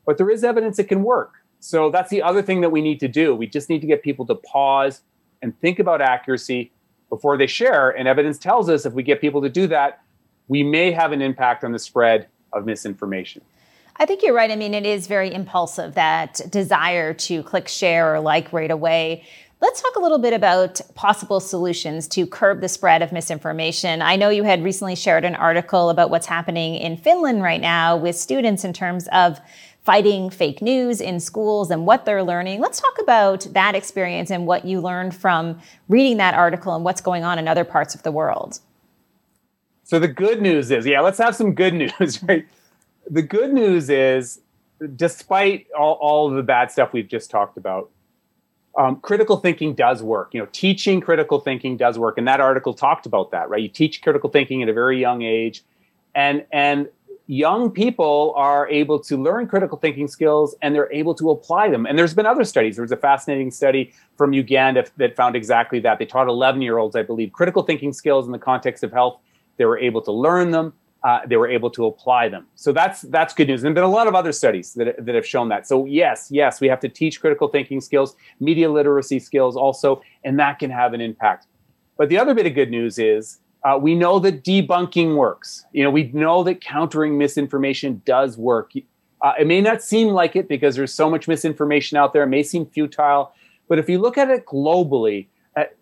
but 0.06 0.18
there 0.18 0.30
is 0.30 0.44
evidence 0.44 0.80
it 0.80 0.88
can 0.88 1.04
work. 1.04 1.34
So 1.60 1.89
that's 1.89 2.12
the 2.12 2.22
other 2.22 2.42
thing 2.44 2.62
that 2.62 2.70
we 2.70 2.82
need 2.82 3.00
to 3.00 3.08
do. 3.08 3.36
We 3.36 3.48
just 3.48 3.70
need 3.70 3.82
to 3.82 3.88
get 3.88 4.04
people 4.04 4.25
to 4.27 4.36
pause 4.36 5.01
and 5.42 5.60
think 5.62 5.80
about 5.80 6.00
accuracy 6.00 6.72
before 7.10 7.38
they 7.38 7.48
share. 7.48 7.89
And 7.89 8.08
evidence 8.08 8.38
tells 8.38 8.70
us 8.70 8.86
if 8.86 8.94
we 8.94 9.04
get 9.04 9.20
people 9.20 9.42
to 9.42 9.50
do 9.50 9.68
that, 9.68 10.01
we 10.48 10.64
may 10.64 10.92
have 10.92 11.12
an 11.12 11.22
impact 11.22 11.64
on 11.64 11.72
the 11.72 11.80
spread 11.80 12.28
of 12.54 12.66
misinformation. 12.66 13.42
I 13.98 14.06
think 14.06 14.24
you're 14.24 14.34
right. 14.34 14.52
I 14.52 14.56
mean, 14.56 14.74
it 14.74 14.86
is 14.86 15.08
very 15.08 15.34
impulsive 15.34 15.96
that 15.96 16.42
desire 16.50 17.14
to 17.14 17.44
click 17.44 17.68
share 17.68 18.14
or 18.14 18.20
like 18.20 18.52
right 18.52 18.72
away. 18.72 19.25
Let's 19.62 19.82
talk 19.82 19.96
a 19.96 20.02
little 20.02 20.18
bit 20.18 20.34
about 20.34 20.82
possible 20.96 21.40
solutions 21.40 22.10
to 22.10 22.28
curb 22.28 22.60
the 22.60 22.68
spread 22.68 23.02
of 23.02 23.14
misinformation. 23.14 24.02
I 24.02 24.18
know 24.18 24.30
you 24.30 24.44
had 24.44 24.64
recently 24.64 24.96
shared 24.96 25.24
an 25.24 25.34
article 25.34 25.90
about 25.90 26.10
what's 26.10 26.25
happening 26.25 26.75
in 26.75 26.98
Finland 26.98 27.42
right 27.42 27.62
now 27.62 27.96
with 27.96 28.18
students 28.18 28.66
in 28.66 28.74
terms 28.74 29.08
of 29.14 29.40
fighting 29.86 30.30
fake 30.30 30.62
news 30.62 31.00
in 31.00 31.20
schools 31.20 31.72
and 31.72 31.86
what 31.86 32.06
they're 32.06 32.24
learning. 32.24 32.60
Let's 32.60 32.82
talk 32.82 33.00
about 33.02 33.48
that 33.52 33.75
experience 33.75 34.30
and 34.30 34.46
what 34.46 34.66
you 34.66 34.82
learned 34.82 35.16
from 35.16 35.60
reading 35.88 36.18
that 36.18 36.34
article 36.34 36.75
and 36.75 36.84
what's 36.84 37.02
going 37.02 37.24
on 37.24 37.40
in 37.40 37.48
other 37.48 37.64
parts 37.64 37.96
of 37.96 38.04
the 38.04 38.12
world. 38.12 38.60
So 39.86 40.00
the 40.00 40.08
good 40.08 40.42
news 40.42 40.72
is, 40.72 40.86
yeah, 40.86 41.00
let's 41.00 41.20
have 41.20 41.36
some 41.36 41.54
good 41.54 41.74
news, 42.00 42.22
right? 42.24 42.46
The 43.10 43.22
good 43.22 43.54
news 43.54 43.89
is, 43.89 44.42
despite 44.96 45.68
all, 45.77 45.94
all 46.01 46.27
of 46.27 46.36
the 46.36 46.44
bad 46.44 46.72
stuff 46.72 46.92
we've 46.92 47.08
just 47.08 47.30
talked 47.30 47.56
about, 47.56 47.92
um, 48.77 48.98
critical 48.98 49.38
thinking 49.38 49.75
does 49.75 50.04
work. 50.04 50.34
You 50.34 50.42
know, 50.42 50.50
teaching 50.51 51.00
critical 51.00 51.39
thinking 51.39 51.77
does 51.77 51.98
work, 52.00 52.18
and 52.18 52.27
that 52.27 52.42
article 52.42 52.74
talked 52.74 53.06
about 53.06 53.32
that. 53.32 53.48
Right, 53.48 53.62
you 53.62 53.70
teach 53.70 54.01
critical 54.01 54.30
thinking 54.30 54.63
at 54.63 54.68
a 54.68 54.74
very 54.74 55.00
young 55.00 55.22
age, 55.22 55.63
and 56.13 56.44
and 56.51 56.89
young 57.27 57.72
people 57.72 58.34
are 58.36 58.68
able 58.70 59.00
to 59.00 59.22
learn 59.22 59.48
critical 59.48 59.77
thinking 59.77 60.08
skills 60.08 60.56
and 60.62 60.75
they're 60.75 60.92
able 60.94 61.15
to 61.15 61.32
apply 61.32 61.70
them. 61.70 61.86
And 61.88 61.98
there's 61.98 62.13
been 62.13 62.27
other 62.27 62.44
studies. 62.44 62.75
There 62.75 62.84
was 62.84 62.92
a 62.92 62.98
fascinating 62.98 63.50
study 63.50 63.92
from 64.15 64.32
Uganda 64.32 64.86
that 64.98 65.15
found 65.15 65.36
exactly 65.36 65.80
that. 65.80 65.98
They 65.98 66.06
taught 66.06 66.27
11 66.27 66.62
year 66.62 66.77
olds, 66.77 66.96
I 66.96 67.01
believe, 67.01 67.32
critical 67.32 67.63
thinking 67.63 67.94
skills 67.94 68.27
in 68.27 68.32
the 68.32 68.38
context 68.38 68.84
of 68.84 68.92
health. 68.92 69.20
They 69.57 69.65
were 69.65 69.77
able 69.77 70.01
to 70.01 70.12
learn 70.12 70.51
them 70.51 70.74
uh, 71.05 71.19
they 71.27 71.38
were 71.38 71.47
able 71.47 71.69
to 71.69 71.85
apply 71.85 72.27
them. 72.27 72.47
So 72.55 72.71
that's 72.71 73.03
that's 73.03 73.31
good 73.33 73.47
news. 73.47 73.63
And 73.63 73.65
there 73.65 73.83
have 73.83 73.88
been 73.88 73.93
a 73.93 73.95
lot 73.95 74.07
of 74.07 74.15
other 74.15 74.31
studies 74.31 74.74
that, 74.74 75.05
that 75.05 75.13
have 75.13 75.25
shown 75.25 75.50
that. 75.50 75.67
So 75.67 75.85
yes, 75.85 76.29
yes, 76.31 76.59
we 76.59 76.67
have 76.67 76.79
to 76.79 76.89
teach 76.89 77.21
critical 77.21 77.47
thinking 77.47 77.79
skills, 77.79 78.15
media 78.39 78.71
literacy 78.71 79.19
skills 79.19 79.55
also, 79.55 80.01
and 80.24 80.39
that 80.39 80.57
can 80.57 80.71
have 80.71 80.93
an 80.93 81.01
impact. 81.01 81.45
But 81.95 82.09
the 82.09 82.17
other 82.17 82.33
bit 82.33 82.47
of 82.47 82.55
good 82.55 82.71
news 82.71 82.97
is 82.97 83.38
uh, 83.63 83.77
we 83.79 83.93
know 83.93 84.17
that 84.17 84.43
debunking 84.43 85.15
works. 85.15 85.63
You 85.74 85.83
know, 85.83 85.91
we 85.91 86.05
know 86.12 86.41
that 86.43 86.59
countering 86.59 87.19
misinformation 87.19 88.01
does 88.03 88.35
work. 88.35 88.71
Uh, 89.21 89.33
it 89.39 89.45
may 89.45 89.62
not 89.62 89.83
seem 89.83 90.07
like 90.07 90.35
it 90.35 90.47
because 90.47 90.75
there's 90.75 90.93
so 90.93 91.07
much 91.07 91.27
misinformation 91.27 92.00
out 92.00 92.13
there. 92.13 92.24
It 92.24 92.27
may 92.27 92.41
seem 92.41 92.65
futile, 92.65 93.31
but 93.69 93.77
if 93.77 93.88
you 93.88 94.00
look 94.00 94.17
at 94.17 94.31
it 94.31 94.47
globally, 94.47 95.27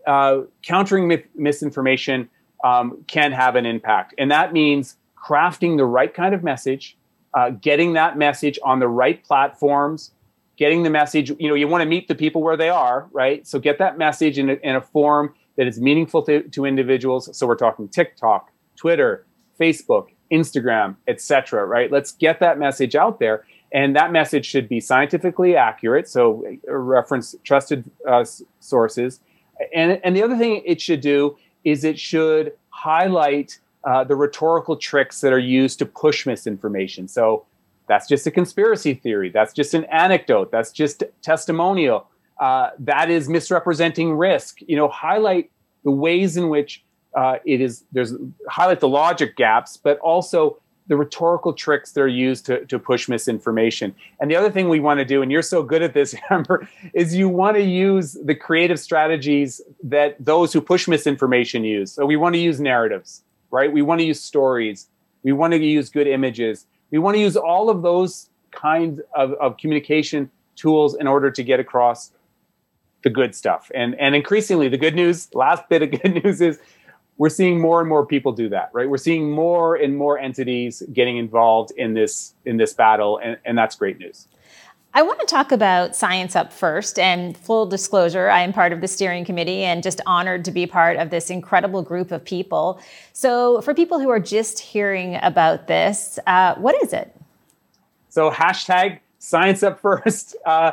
uh, 0.05 0.41
countering 0.63 1.07
mi- 1.07 1.23
misinformation 1.33 2.29
um, 2.63 3.03
can 3.08 3.32
have 3.32 3.55
an 3.55 3.65
impact, 3.65 4.15
and 4.17 4.32
that 4.32 4.53
means 4.53 4.98
crafting 5.24 5.77
the 5.77 5.86
right 5.86 6.13
kind 6.13 6.34
of 6.34 6.43
message, 6.43 6.98
uh, 7.34 7.50
getting 7.50 7.93
that 7.93 8.17
message 8.17 8.60
on 8.63 8.79
the 8.79 8.88
right 8.88 9.24
platforms, 9.24 10.12
getting 10.58 10.84
the 10.84 10.89
message, 10.89 11.32
you 11.39 11.48
know, 11.48 11.55
you 11.55 11.67
want 11.67 11.82
to 11.82 11.89
meet 11.89 12.08
the 12.08 12.15
people 12.15 12.41
where 12.41 12.58
they 12.58 12.70
are, 12.70 13.08
right? 13.12 13.48
So 13.48 13.60
get 13.60 13.79
that 13.79 13.98
message 13.98 14.38
in 14.38 14.50
a, 14.50 14.53
in 14.55 14.75
a 14.75 14.82
form 14.82 15.34
that 15.55 15.67
is 15.67 15.79
meaningful 15.79 16.24
to, 16.24 16.43
to 16.50 16.65
individuals. 16.65 17.36
So 17.36 17.48
we're 17.48 17.55
talking 17.55 17.88
TikTok, 17.88 18.51
Twitter, 18.75 19.25
Facebook, 19.60 20.08
Instagram, 20.32 20.96
etc. 21.08 21.65
right? 21.65 21.91
Let's 21.91 22.12
get 22.12 22.39
that 22.39 22.60
message 22.60 22.96
out 22.96 23.20
there. 23.20 23.46
And 23.72 23.96
that 23.96 24.12
message 24.12 24.46
should 24.46 24.70
be 24.70 24.79
scientifically 24.79 25.55
accurate. 25.55 26.08
So 26.08 26.46
reference 26.67 27.34
trusted 27.43 27.89
uh, 28.08 28.25
sources. 28.60 29.20
And, 29.74 30.00
and 30.03 30.15
the 30.15 30.22
other 30.22 30.38
thing 30.38 30.62
it 30.65 30.82
should 30.82 31.01
do 31.01 31.38
is 31.63 31.84
it 31.84 32.00
should 32.00 32.53
highlight 32.70 33.60
uh, 33.84 34.03
the 34.03 34.15
rhetorical 34.15 34.75
tricks 34.75 35.22
that 35.22 35.34
are 35.34 35.39
used 35.39 35.79
to 35.79 35.86
push 35.86 36.25
misinformation. 36.25 37.08
So 37.08 37.46
that's 37.88 38.08
just 38.08 38.25
a 38.25 38.32
conspiracy 38.32 38.93
theory. 38.93 39.29
That's 39.29 39.53
just 39.53 39.74
an 39.74 39.86
anecdote. 39.86 40.51
That's 40.51 40.72
just 40.72 41.03
testimonial. 41.22 42.08
Uh, 42.39 42.70
that 42.79 43.10
is 43.10 43.29
misrepresenting 43.29 44.13
risk. 44.13 44.60
You 44.62 44.75
know, 44.75 44.88
highlight 44.88 45.51
the 45.84 45.91
ways 45.91 46.38
in 46.38 46.50
which 46.50 46.84
uh, 47.15 47.38
it 47.46 47.62
is. 47.62 47.84
There's 47.91 48.13
highlight 48.50 48.79
the 48.79 48.88
logic 48.88 49.36
gaps, 49.36 49.77
but 49.77 50.00
also 50.00 50.58
the 50.87 50.97
rhetorical 50.97 51.53
tricks 51.53 51.93
that 51.93 52.01
are 52.01 52.07
used 52.07 52.45
to, 52.45 52.65
to 52.65 52.77
push 52.77 53.07
misinformation. 53.07 53.95
And 54.19 54.29
the 54.29 54.35
other 54.35 54.51
thing 54.51 54.67
we 54.67 54.79
want 54.79 54.99
to 54.99 55.05
do, 55.05 55.21
and 55.21 55.31
you're 55.31 55.41
so 55.41 55.63
good 55.63 55.81
at 55.81 55.93
this, 55.93 56.13
Amber, 56.29 56.67
is 56.93 57.15
you 57.15 57.29
want 57.29 57.55
to 57.55 57.63
use 57.63 58.17
the 58.23 58.35
creative 58.35 58.79
strategies 58.79 59.61
that 59.83 60.17
those 60.19 60.51
who 60.51 60.61
push 60.61 60.87
misinformation 60.87 61.63
use. 61.63 61.91
So 61.91 62.05
we 62.05 62.17
want 62.17 62.35
to 62.35 62.39
use 62.39 62.59
narratives 62.59 63.23
right? 63.53 63.71
We 63.71 63.83
want 63.83 64.01
to 64.01 64.05
use 64.05 64.19
stories. 64.19 64.89
We 65.21 65.31
want 65.31 65.53
to 65.53 65.63
use 65.63 65.89
good 65.89 66.07
images. 66.07 66.65
We 66.89 66.97
want 66.97 67.15
to 67.15 67.21
use 67.21 67.37
all 67.37 67.69
of 67.69 67.83
those 67.83 68.29
kinds 68.51 68.99
of, 69.15 69.33
of 69.33 69.57
communication 69.57 70.31
tools 70.55 70.95
in 70.95 71.05
order 71.07 71.29
to 71.29 71.43
get 71.43 71.59
across 71.59 72.11
the 73.03 73.11
good 73.11 73.35
stuff. 73.35 73.71
And, 73.75 73.95
and 73.99 74.15
increasingly, 74.15 74.69
the 74.69 74.77
good 74.77 74.95
news, 74.95 75.33
last 75.35 75.69
bit 75.69 75.83
of 75.83 75.91
good 75.91 76.23
news 76.23 76.41
is 76.41 76.59
we're 77.17 77.29
seeing 77.29 77.60
more 77.60 77.79
and 77.79 77.88
more 77.88 78.05
people 78.05 78.32
do 78.32 78.50
that, 78.50 78.70
right? 78.74 78.89
We're 78.89 78.98
seeing 78.98 79.29
more 79.29 79.75
and 79.75 79.96
more 79.96 80.17
entities 80.17 80.82
getting 80.93 81.17
involved 81.17 81.72
in 81.77 81.93
this 81.93 82.34
in 82.46 82.58
this 82.58 82.74
battle, 82.74 83.20
and, 83.24 83.38
and 83.46 83.58
that's 83.58 83.75
great 83.75 84.00
news. 84.00 84.27
I 84.96 85.01
want 85.01 85.20
to 85.22 85.25
talk 85.25 85.51
about 85.51 85.96
Science 85.96 86.36
Up 86.36 86.53
first. 86.53 87.00
And 87.00 87.36
full 87.36 87.65
disclosure, 87.65 88.29
I 88.29 88.41
am 88.41 88.53
part 88.53 88.72
of 88.72 88.82
the 88.82 88.88
steering 88.88 89.25
committee 89.25 89.63
and 89.63 89.82
just 89.82 90.01
honored 90.05 90.46
to 90.46 90.51
be 90.51 90.67
part 90.67 90.98
of 90.98 91.10
this 91.10 91.32
incredible 91.32 91.82
group 91.82 92.12
of 92.12 92.24
people. 92.24 92.79
So, 93.12 93.62
for 93.62 93.74
people 93.74 94.00
who 94.00 94.10
are 94.10 94.20
just 94.20 94.60
hearing 94.60 95.17
about 95.24 95.67
this, 95.67 96.20
uh, 96.27 96.55
what 96.55 96.82
is 96.84 96.93
it? 96.93 97.15
So, 98.10 98.29
hashtag 98.29 99.00
Science 99.17 99.63
Up 99.63 99.79
first. 99.79 100.36
Uh, 100.46 100.72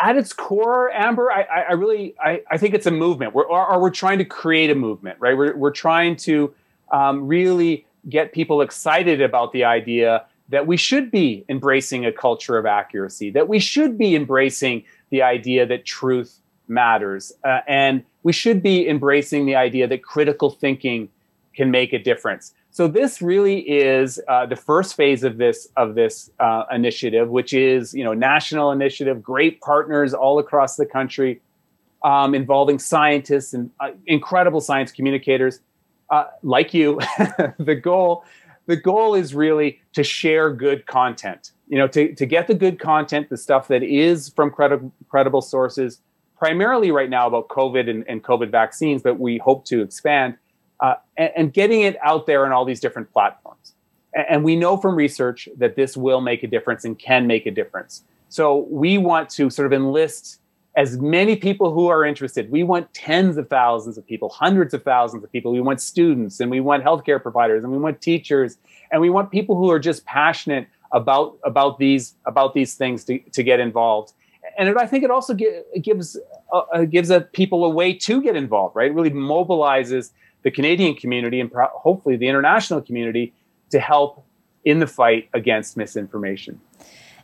at 0.00 0.16
its 0.16 0.32
core, 0.32 0.90
Amber, 0.92 1.30
I, 1.30 1.42
I 1.42 1.72
really 1.72 2.14
I, 2.22 2.42
I, 2.50 2.56
think 2.56 2.74
it's 2.74 2.86
a 2.86 2.90
movement. 2.90 3.34
We're, 3.34 3.44
or, 3.44 3.72
or, 3.72 3.80
we're 3.80 3.90
trying 3.90 4.18
to 4.18 4.24
create 4.24 4.70
a 4.70 4.74
movement, 4.74 5.18
right? 5.20 5.36
We're, 5.36 5.56
we're 5.56 5.72
trying 5.72 6.16
to 6.16 6.54
um, 6.92 7.26
really 7.26 7.86
get 8.08 8.32
people 8.32 8.60
excited 8.60 9.20
about 9.20 9.52
the 9.52 9.64
idea 9.64 10.24
that 10.48 10.66
we 10.66 10.76
should 10.76 11.10
be 11.10 11.44
embracing 11.48 12.06
a 12.06 12.12
culture 12.12 12.56
of 12.56 12.64
accuracy, 12.64 13.30
that 13.30 13.48
we 13.48 13.58
should 13.58 13.98
be 13.98 14.14
embracing 14.14 14.84
the 15.10 15.22
idea 15.22 15.66
that 15.66 15.84
truth 15.84 16.40
matters, 16.68 17.32
uh, 17.44 17.60
and 17.66 18.04
we 18.22 18.32
should 18.32 18.62
be 18.62 18.88
embracing 18.88 19.46
the 19.46 19.56
idea 19.56 19.86
that 19.86 20.02
critical 20.02 20.50
thinking 20.50 21.08
can 21.58 21.72
make 21.72 21.92
a 21.92 21.98
difference. 21.98 22.54
So 22.70 22.86
this 22.86 23.20
really 23.20 23.58
is 23.68 24.20
uh, 24.28 24.46
the 24.46 24.54
first 24.54 24.94
phase 24.94 25.24
of 25.24 25.38
this 25.38 25.66
of 25.76 25.96
this 25.96 26.30
uh, 26.38 26.62
initiative, 26.70 27.28
which 27.28 27.52
is 27.52 27.92
you 27.92 28.04
know 28.04 28.14
national 28.14 28.70
initiative, 28.70 29.20
great 29.20 29.60
partners 29.60 30.14
all 30.14 30.38
across 30.38 30.76
the 30.76 30.86
country, 30.86 31.40
um, 32.04 32.32
involving 32.32 32.78
scientists 32.78 33.54
and 33.54 33.72
uh, 33.80 33.90
incredible 34.06 34.60
science 34.60 34.92
communicators 34.92 35.58
uh, 36.10 36.26
like 36.44 36.72
you. 36.72 37.00
the 37.58 37.74
goal 37.74 38.24
the 38.68 38.76
goal 38.76 39.16
is 39.16 39.34
really 39.34 39.80
to 39.94 40.04
share 40.04 40.52
good 40.52 40.86
content 40.86 41.50
you 41.66 41.78
know 41.78 41.88
to, 41.88 42.14
to 42.14 42.26
get 42.26 42.46
the 42.46 42.54
good 42.54 42.78
content 42.78 43.28
the 43.30 43.36
stuff 43.36 43.66
that 43.66 43.82
is 43.82 44.28
from 44.36 44.50
credible 44.50 44.92
credible 45.08 45.40
sources 45.40 46.00
primarily 46.38 46.90
right 46.90 47.10
now 47.10 47.26
about 47.26 47.48
covid 47.48 47.88
and, 47.88 48.04
and 48.08 48.22
covid 48.22 48.50
vaccines 48.50 49.02
but 49.02 49.18
we 49.18 49.38
hope 49.38 49.64
to 49.64 49.80
expand 49.80 50.36
uh, 50.80 50.94
and, 51.16 51.32
and, 51.36 51.52
getting 51.52 51.80
it 51.82 51.96
out 52.02 52.26
there 52.26 52.46
on 52.46 52.52
all 52.52 52.64
these 52.64 52.80
different 52.80 53.12
platforms 53.12 53.74
and, 54.14 54.26
and 54.28 54.44
we 54.44 54.56
know 54.56 54.76
from 54.76 54.94
research 54.94 55.48
that 55.56 55.76
this 55.76 55.96
will 55.96 56.20
make 56.20 56.42
a 56.42 56.46
difference 56.46 56.84
and 56.84 56.98
can 56.98 57.26
make 57.26 57.46
a 57.46 57.50
difference 57.50 58.04
so 58.28 58.66
we 58.70 58.98
want 58.98 59.30
to 59.30 59.50
sort 59.50 59.66
of 59.66 59.72
enlist 59.72 60.40
as 60.78 60.96
many 60.96 61.34
people 61.34 61.72
who 61.72 61.88
are 61.88 62.04
interested. 62.04 62.52
We 62.52 62.62
want 62.62 62.94
tens 62.94 63.36
of 63.36 63.48
thousands 63.48 63.98
of 63.98 64.06
people, 64.06 64.28
hundreds 64.28 64.72
of 64.72 64.84
thousands 64.84 65.24
of 65.24 65.32
people. 65.32 65.50
We 65.50 65.60
want 65.60 65.80
students 65.80 66.38
and 66.38 66.52
we 66.52 66.60
want 66.60 66.84
healthcare 66.84 67.20
providers 67.20 67.64
and 67.64 67.72
we 67.72 67.78
want 67.78 68.00
teachers 68.00 68.58
and 68.92 69.00
we 69.00 69.10
want 69.10 69.32
people 69.32 69.56
who 69.56 69.72
are 69.72 69.80
just 69.80 70.04
passionate 70.04 70.68
about 70.92 71.36
about 71.44 71.78
these 71.78 72.14
about 72.26 72.54
these 72.54 72.74
things 72.74 73.04
to, 73.06 73.18
to 73.18 73.42
get 73.42 73.58
involved. 73.58 74.12
And 74.56 74.68
it, 74.68 74.76
I 74.76 74.86
think 74.86 75.04
it 75.04 75.10
also 75.10 75.34
gives 75.34 76.18
uh, 76.52 76.58
uh, 76.72 76.84
gives 76.84 77.10
a, 77.10 77.20
people 77.20 77.64
a 77.64 77.68
way 77.68 77.92
to 77.94 78.22
get 78.22 78.36
involved, 78.36 78.76
right? 78.76 78.90
It 78.90 78.94
really 78.94 79.10
mobilizes 79.10 80.10
the 80.42 80.50
Canadian 80.50 80.94
community 80.94 81.40
and 81.40 81.52
pro- 81.52 81.68
hopefully 81.68 82.16
the 82.16 82.28
international 82.28 82.80
community 82.80 83.32
to 83.70 83.80
help 83.80 84.24
in 84.64 84.78
the 84.78 84.86
fight 84.86 85.28
against 85.34 85.76
misinformation. 85.76 86.60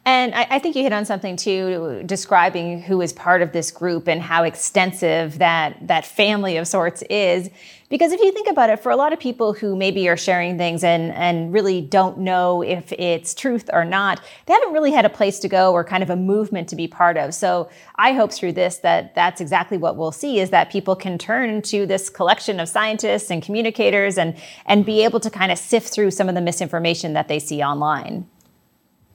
And 0.06 0.34
I, 0.34 0.46
I, 0.50 0.58
think 0.58 0.76
you 0.76 0.82
hit 0.82 0.92
on 0.92 1.06
something 1.06 1.34
too, 1.34 2.02
describing 2.04 2.82
who 2.82 3.00
is 3.00 3.14
part 3.14 3.40
of 3.40 3.52
this 3.52 3.70
group 3.70 4.06
and 4.06 4.20
how 4.20 4.42
extensive 4.42 5.38
that 5.38 5.78
that 5.86 6.04
family 6.04 6.58
of 6.58 6.68
sorts 6.68 7.00
is. 7.08 7.48
Because 7.88 8.12
if 8.12 8.20
you 8.20 8.30
think 8.32 8.48
about 8.48 8.68
it, 8.68 8.80
for 8.80 8.90
a 8.90 8.96
lot 8.96 9.14
of 9.14 9.18
people 9.18 9.54
who 9.54 9.76
maybe 9.76 10.06
are 10.10 10.16
sharing 10.16 10.58
things 10.58 10.84
and 10.84 11.10
and 11.12 11.54
really 11.54 11.80
don't 11.80 12.18
know 12.18 12.60
if 12.60 12.92
it's 12.92 13.34
truth 13.34 13.70
or 13.72 13.82
not, 13.82 14.20
they 14.44 14.52
haven't 14.52 14.74
really 14.74 14.92
had 14.92 15.06
a 15.06 15.08
place 15.08 15.38
to 15.38 15.48
go 15.48 15.72
or 15.72 15.84
kind 15.84 16.02
of 16.02 16.10
a 16.10 16.16
movement 16.16 16.68
to 16.68 16.76
be 16.76 16.86
part 16.86 17.16
of. 17.16 17.32
So 17.32 17.70
I 17.96 18.12
hope 18.12 18.30
through 18.30 18.52
this 18.52 18.78
that 18.78 19.14
that's 19.14 19.40
exactly 19.40 19.78
what 19.78 19.96
we'll 19.96 20.12
see 20.12 20.38
is 20.38 20.50
that 20.50 20.70
people 20.70 20.96
can 20.96 21.16
turn 21.16 21.62
to 21.62 21.86
this 21.86 22.10
collection 22.10 22.60
of 22.60 22.68
scientists 22.68 23.30
and 23.30 23.42
communicators 23.42 24.18
and 24.18 24.36
and 24.66 24.84
be 24.84 25.02
able 25.02 25.20
to 25.20 25.30
kind 25.30 25.50
of 25.50 25.56
sift 25.56 25.88
through 25.88 26.10
some 26.10 26.28
of 26.28 26.34
the 26.34 26.42
misinformation 26.42 27.14
that 27.14 27.28
they 27.28 27.38
see 27.38 27.62
online 27.62 28.26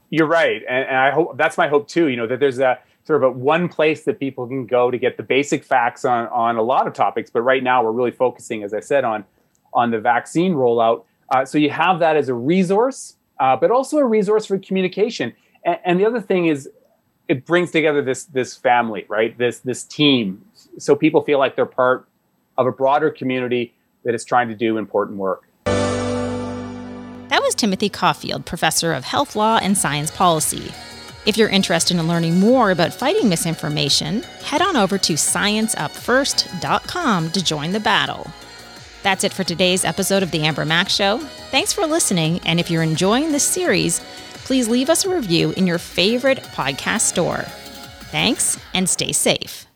you're 0.09 0.27
right, 0.27 0.61
and, 0.67 0.87
and, 0.87 0.97
I 0.97 1.11
hope 1.11 1.37
that's 1.37 1.57
my 1.57 1.67
hope 1.67 1.87
too. 1.87 2.07
You 2.07 2.17
know 2.17 2.27
that 2.27 2.39
there's 2.39 2.59
a 2.59 2.79
sort 3.03 3.23
of 3.23 3.29
a 3.29 3.31
one 3.31 3.69
place 3.69 4.03
that 4.03 4.19
people 4.19 4.47
can 4.47 4.65
go 4.65 4.91
to 4.91 4.97
get 4.97 5.17
the 5.17 5.23
basic 5.23 5.63
facts 5.63 6.05
on 6.05 6.27
on 6.27 6.57
a 6.57 6.61
lot 6.61 6.87
of 6.87 6.93
topics. 6.93 7.29
But 7.29 7.41
right 7.41 7.63
now, 7.63 7.83
we're 7.83 7.91
really 7.91 8.11
focusing, 8.11 8.63
as 8.63 8.73
I 8.73 8.79
said, 8.79 9.03
on 9.03 9.25
on 9.73 9.91
the 9.91 9.99
vaccine 9.99 10.53
rollout. 10.53 11.03
Uh, 11.31 11.45
so 11.45 11.57
you 11.57 11.69
have 11.69 11.99
that 11.99 12.17
as 12.17 12.29
a 12.29 12.33
resource, 12.33 13.15
uh, 13.39 13.55
but 13.55 13.71
also 13.71 13.97
a 13.97 14.05
resource 14.05 14.45
for 14.45 14.57
communication. 14.57 15.33
And, 15.63 15.77
and 15.85 15.99
the 15.99 16.05
other 16.05 16.21
thing 16.21 16.47
is, 16.47 16.69
it 17.27 17.45
brings 17.45 17.71
together 17.71 18.01
this 18.01 18.23
this 18.25 18.55
family, 18.55 19.05
right? 19.07 19.37
This 19.37 19.59
this 19.59 19.83
team, 19.83 20.43
so 20.77 20.95
people 20.95 21.21
feel 21.21 21.37
like 21.37 21.55
they're 21.55 21.65
part 21.65 22.07
of 22.57 22.65
a 22.67 22.71
broader 22.71 23.09
community 23.11 23.73
that 24.03 24.15
is 24.15 24.25
trying 24.25 24.47
to 24.49 24.55
do 24.55 24.77
important 24.77 25.17
work. 25.17 25.48
Timothy 27.59 27.89
Caulfield, 27.89 28.45
professor 28.45 28.93
of 28.93 29.03
health 29.03 29.35
law 29.35 29.59
and 29.61 29.77
science 29.77 30.09
policy. 30.09 30.71
If 31.25 31.35
you're 31.35 31.49
interested 31.49 31.97
in 31.97 32.07
learning 32.07 32.39
more 32.39 32.71
about 32.71 32.93
fighting 32.93 33.27
misinformation, 33.27 34.21
head 34.43 34.61
on 34.61 34.77
over 34.77 34.97
to 34.97 35.13
scienceupfirst.com 35.13 37.31
to 37.31 37.43
join 37.43 37.73
the 37.73 37.81
battle. 37.81 38.27
That's 39.03 39.25
it 39.25 39.33
for 39.33 39.43
today's 39.43 39.83
episode 39.83 40.23
of 40.23 40.31
The 40.31 40.43
Amber 40.43 40.63
Mac 40.65 40.87
Show. 40.89 41.17
Thanks 41.51 41.73
for 41.73 41.85
listening, 41.85 42.39
and 42.45 42.61
if 42.61 42.71
you're 42.71 42.81
enjoying 42.81 43.33
this 43.33 43.43
series, 43.43 43.99
please 44.45 44.69
leave 44.69 44.89
us 44.89 45.03
a 45.05 45.13
review 45.13 45.51
in 45.51 45.67
your 45.67 45.79
favorite 45.79 46.39
podcast 46.39 47.01
store. 47.01 47.43
Thanks, 48.11 48.57
and 48.73 48.89
stay 48.89 49.11
safe. 49.11 49.68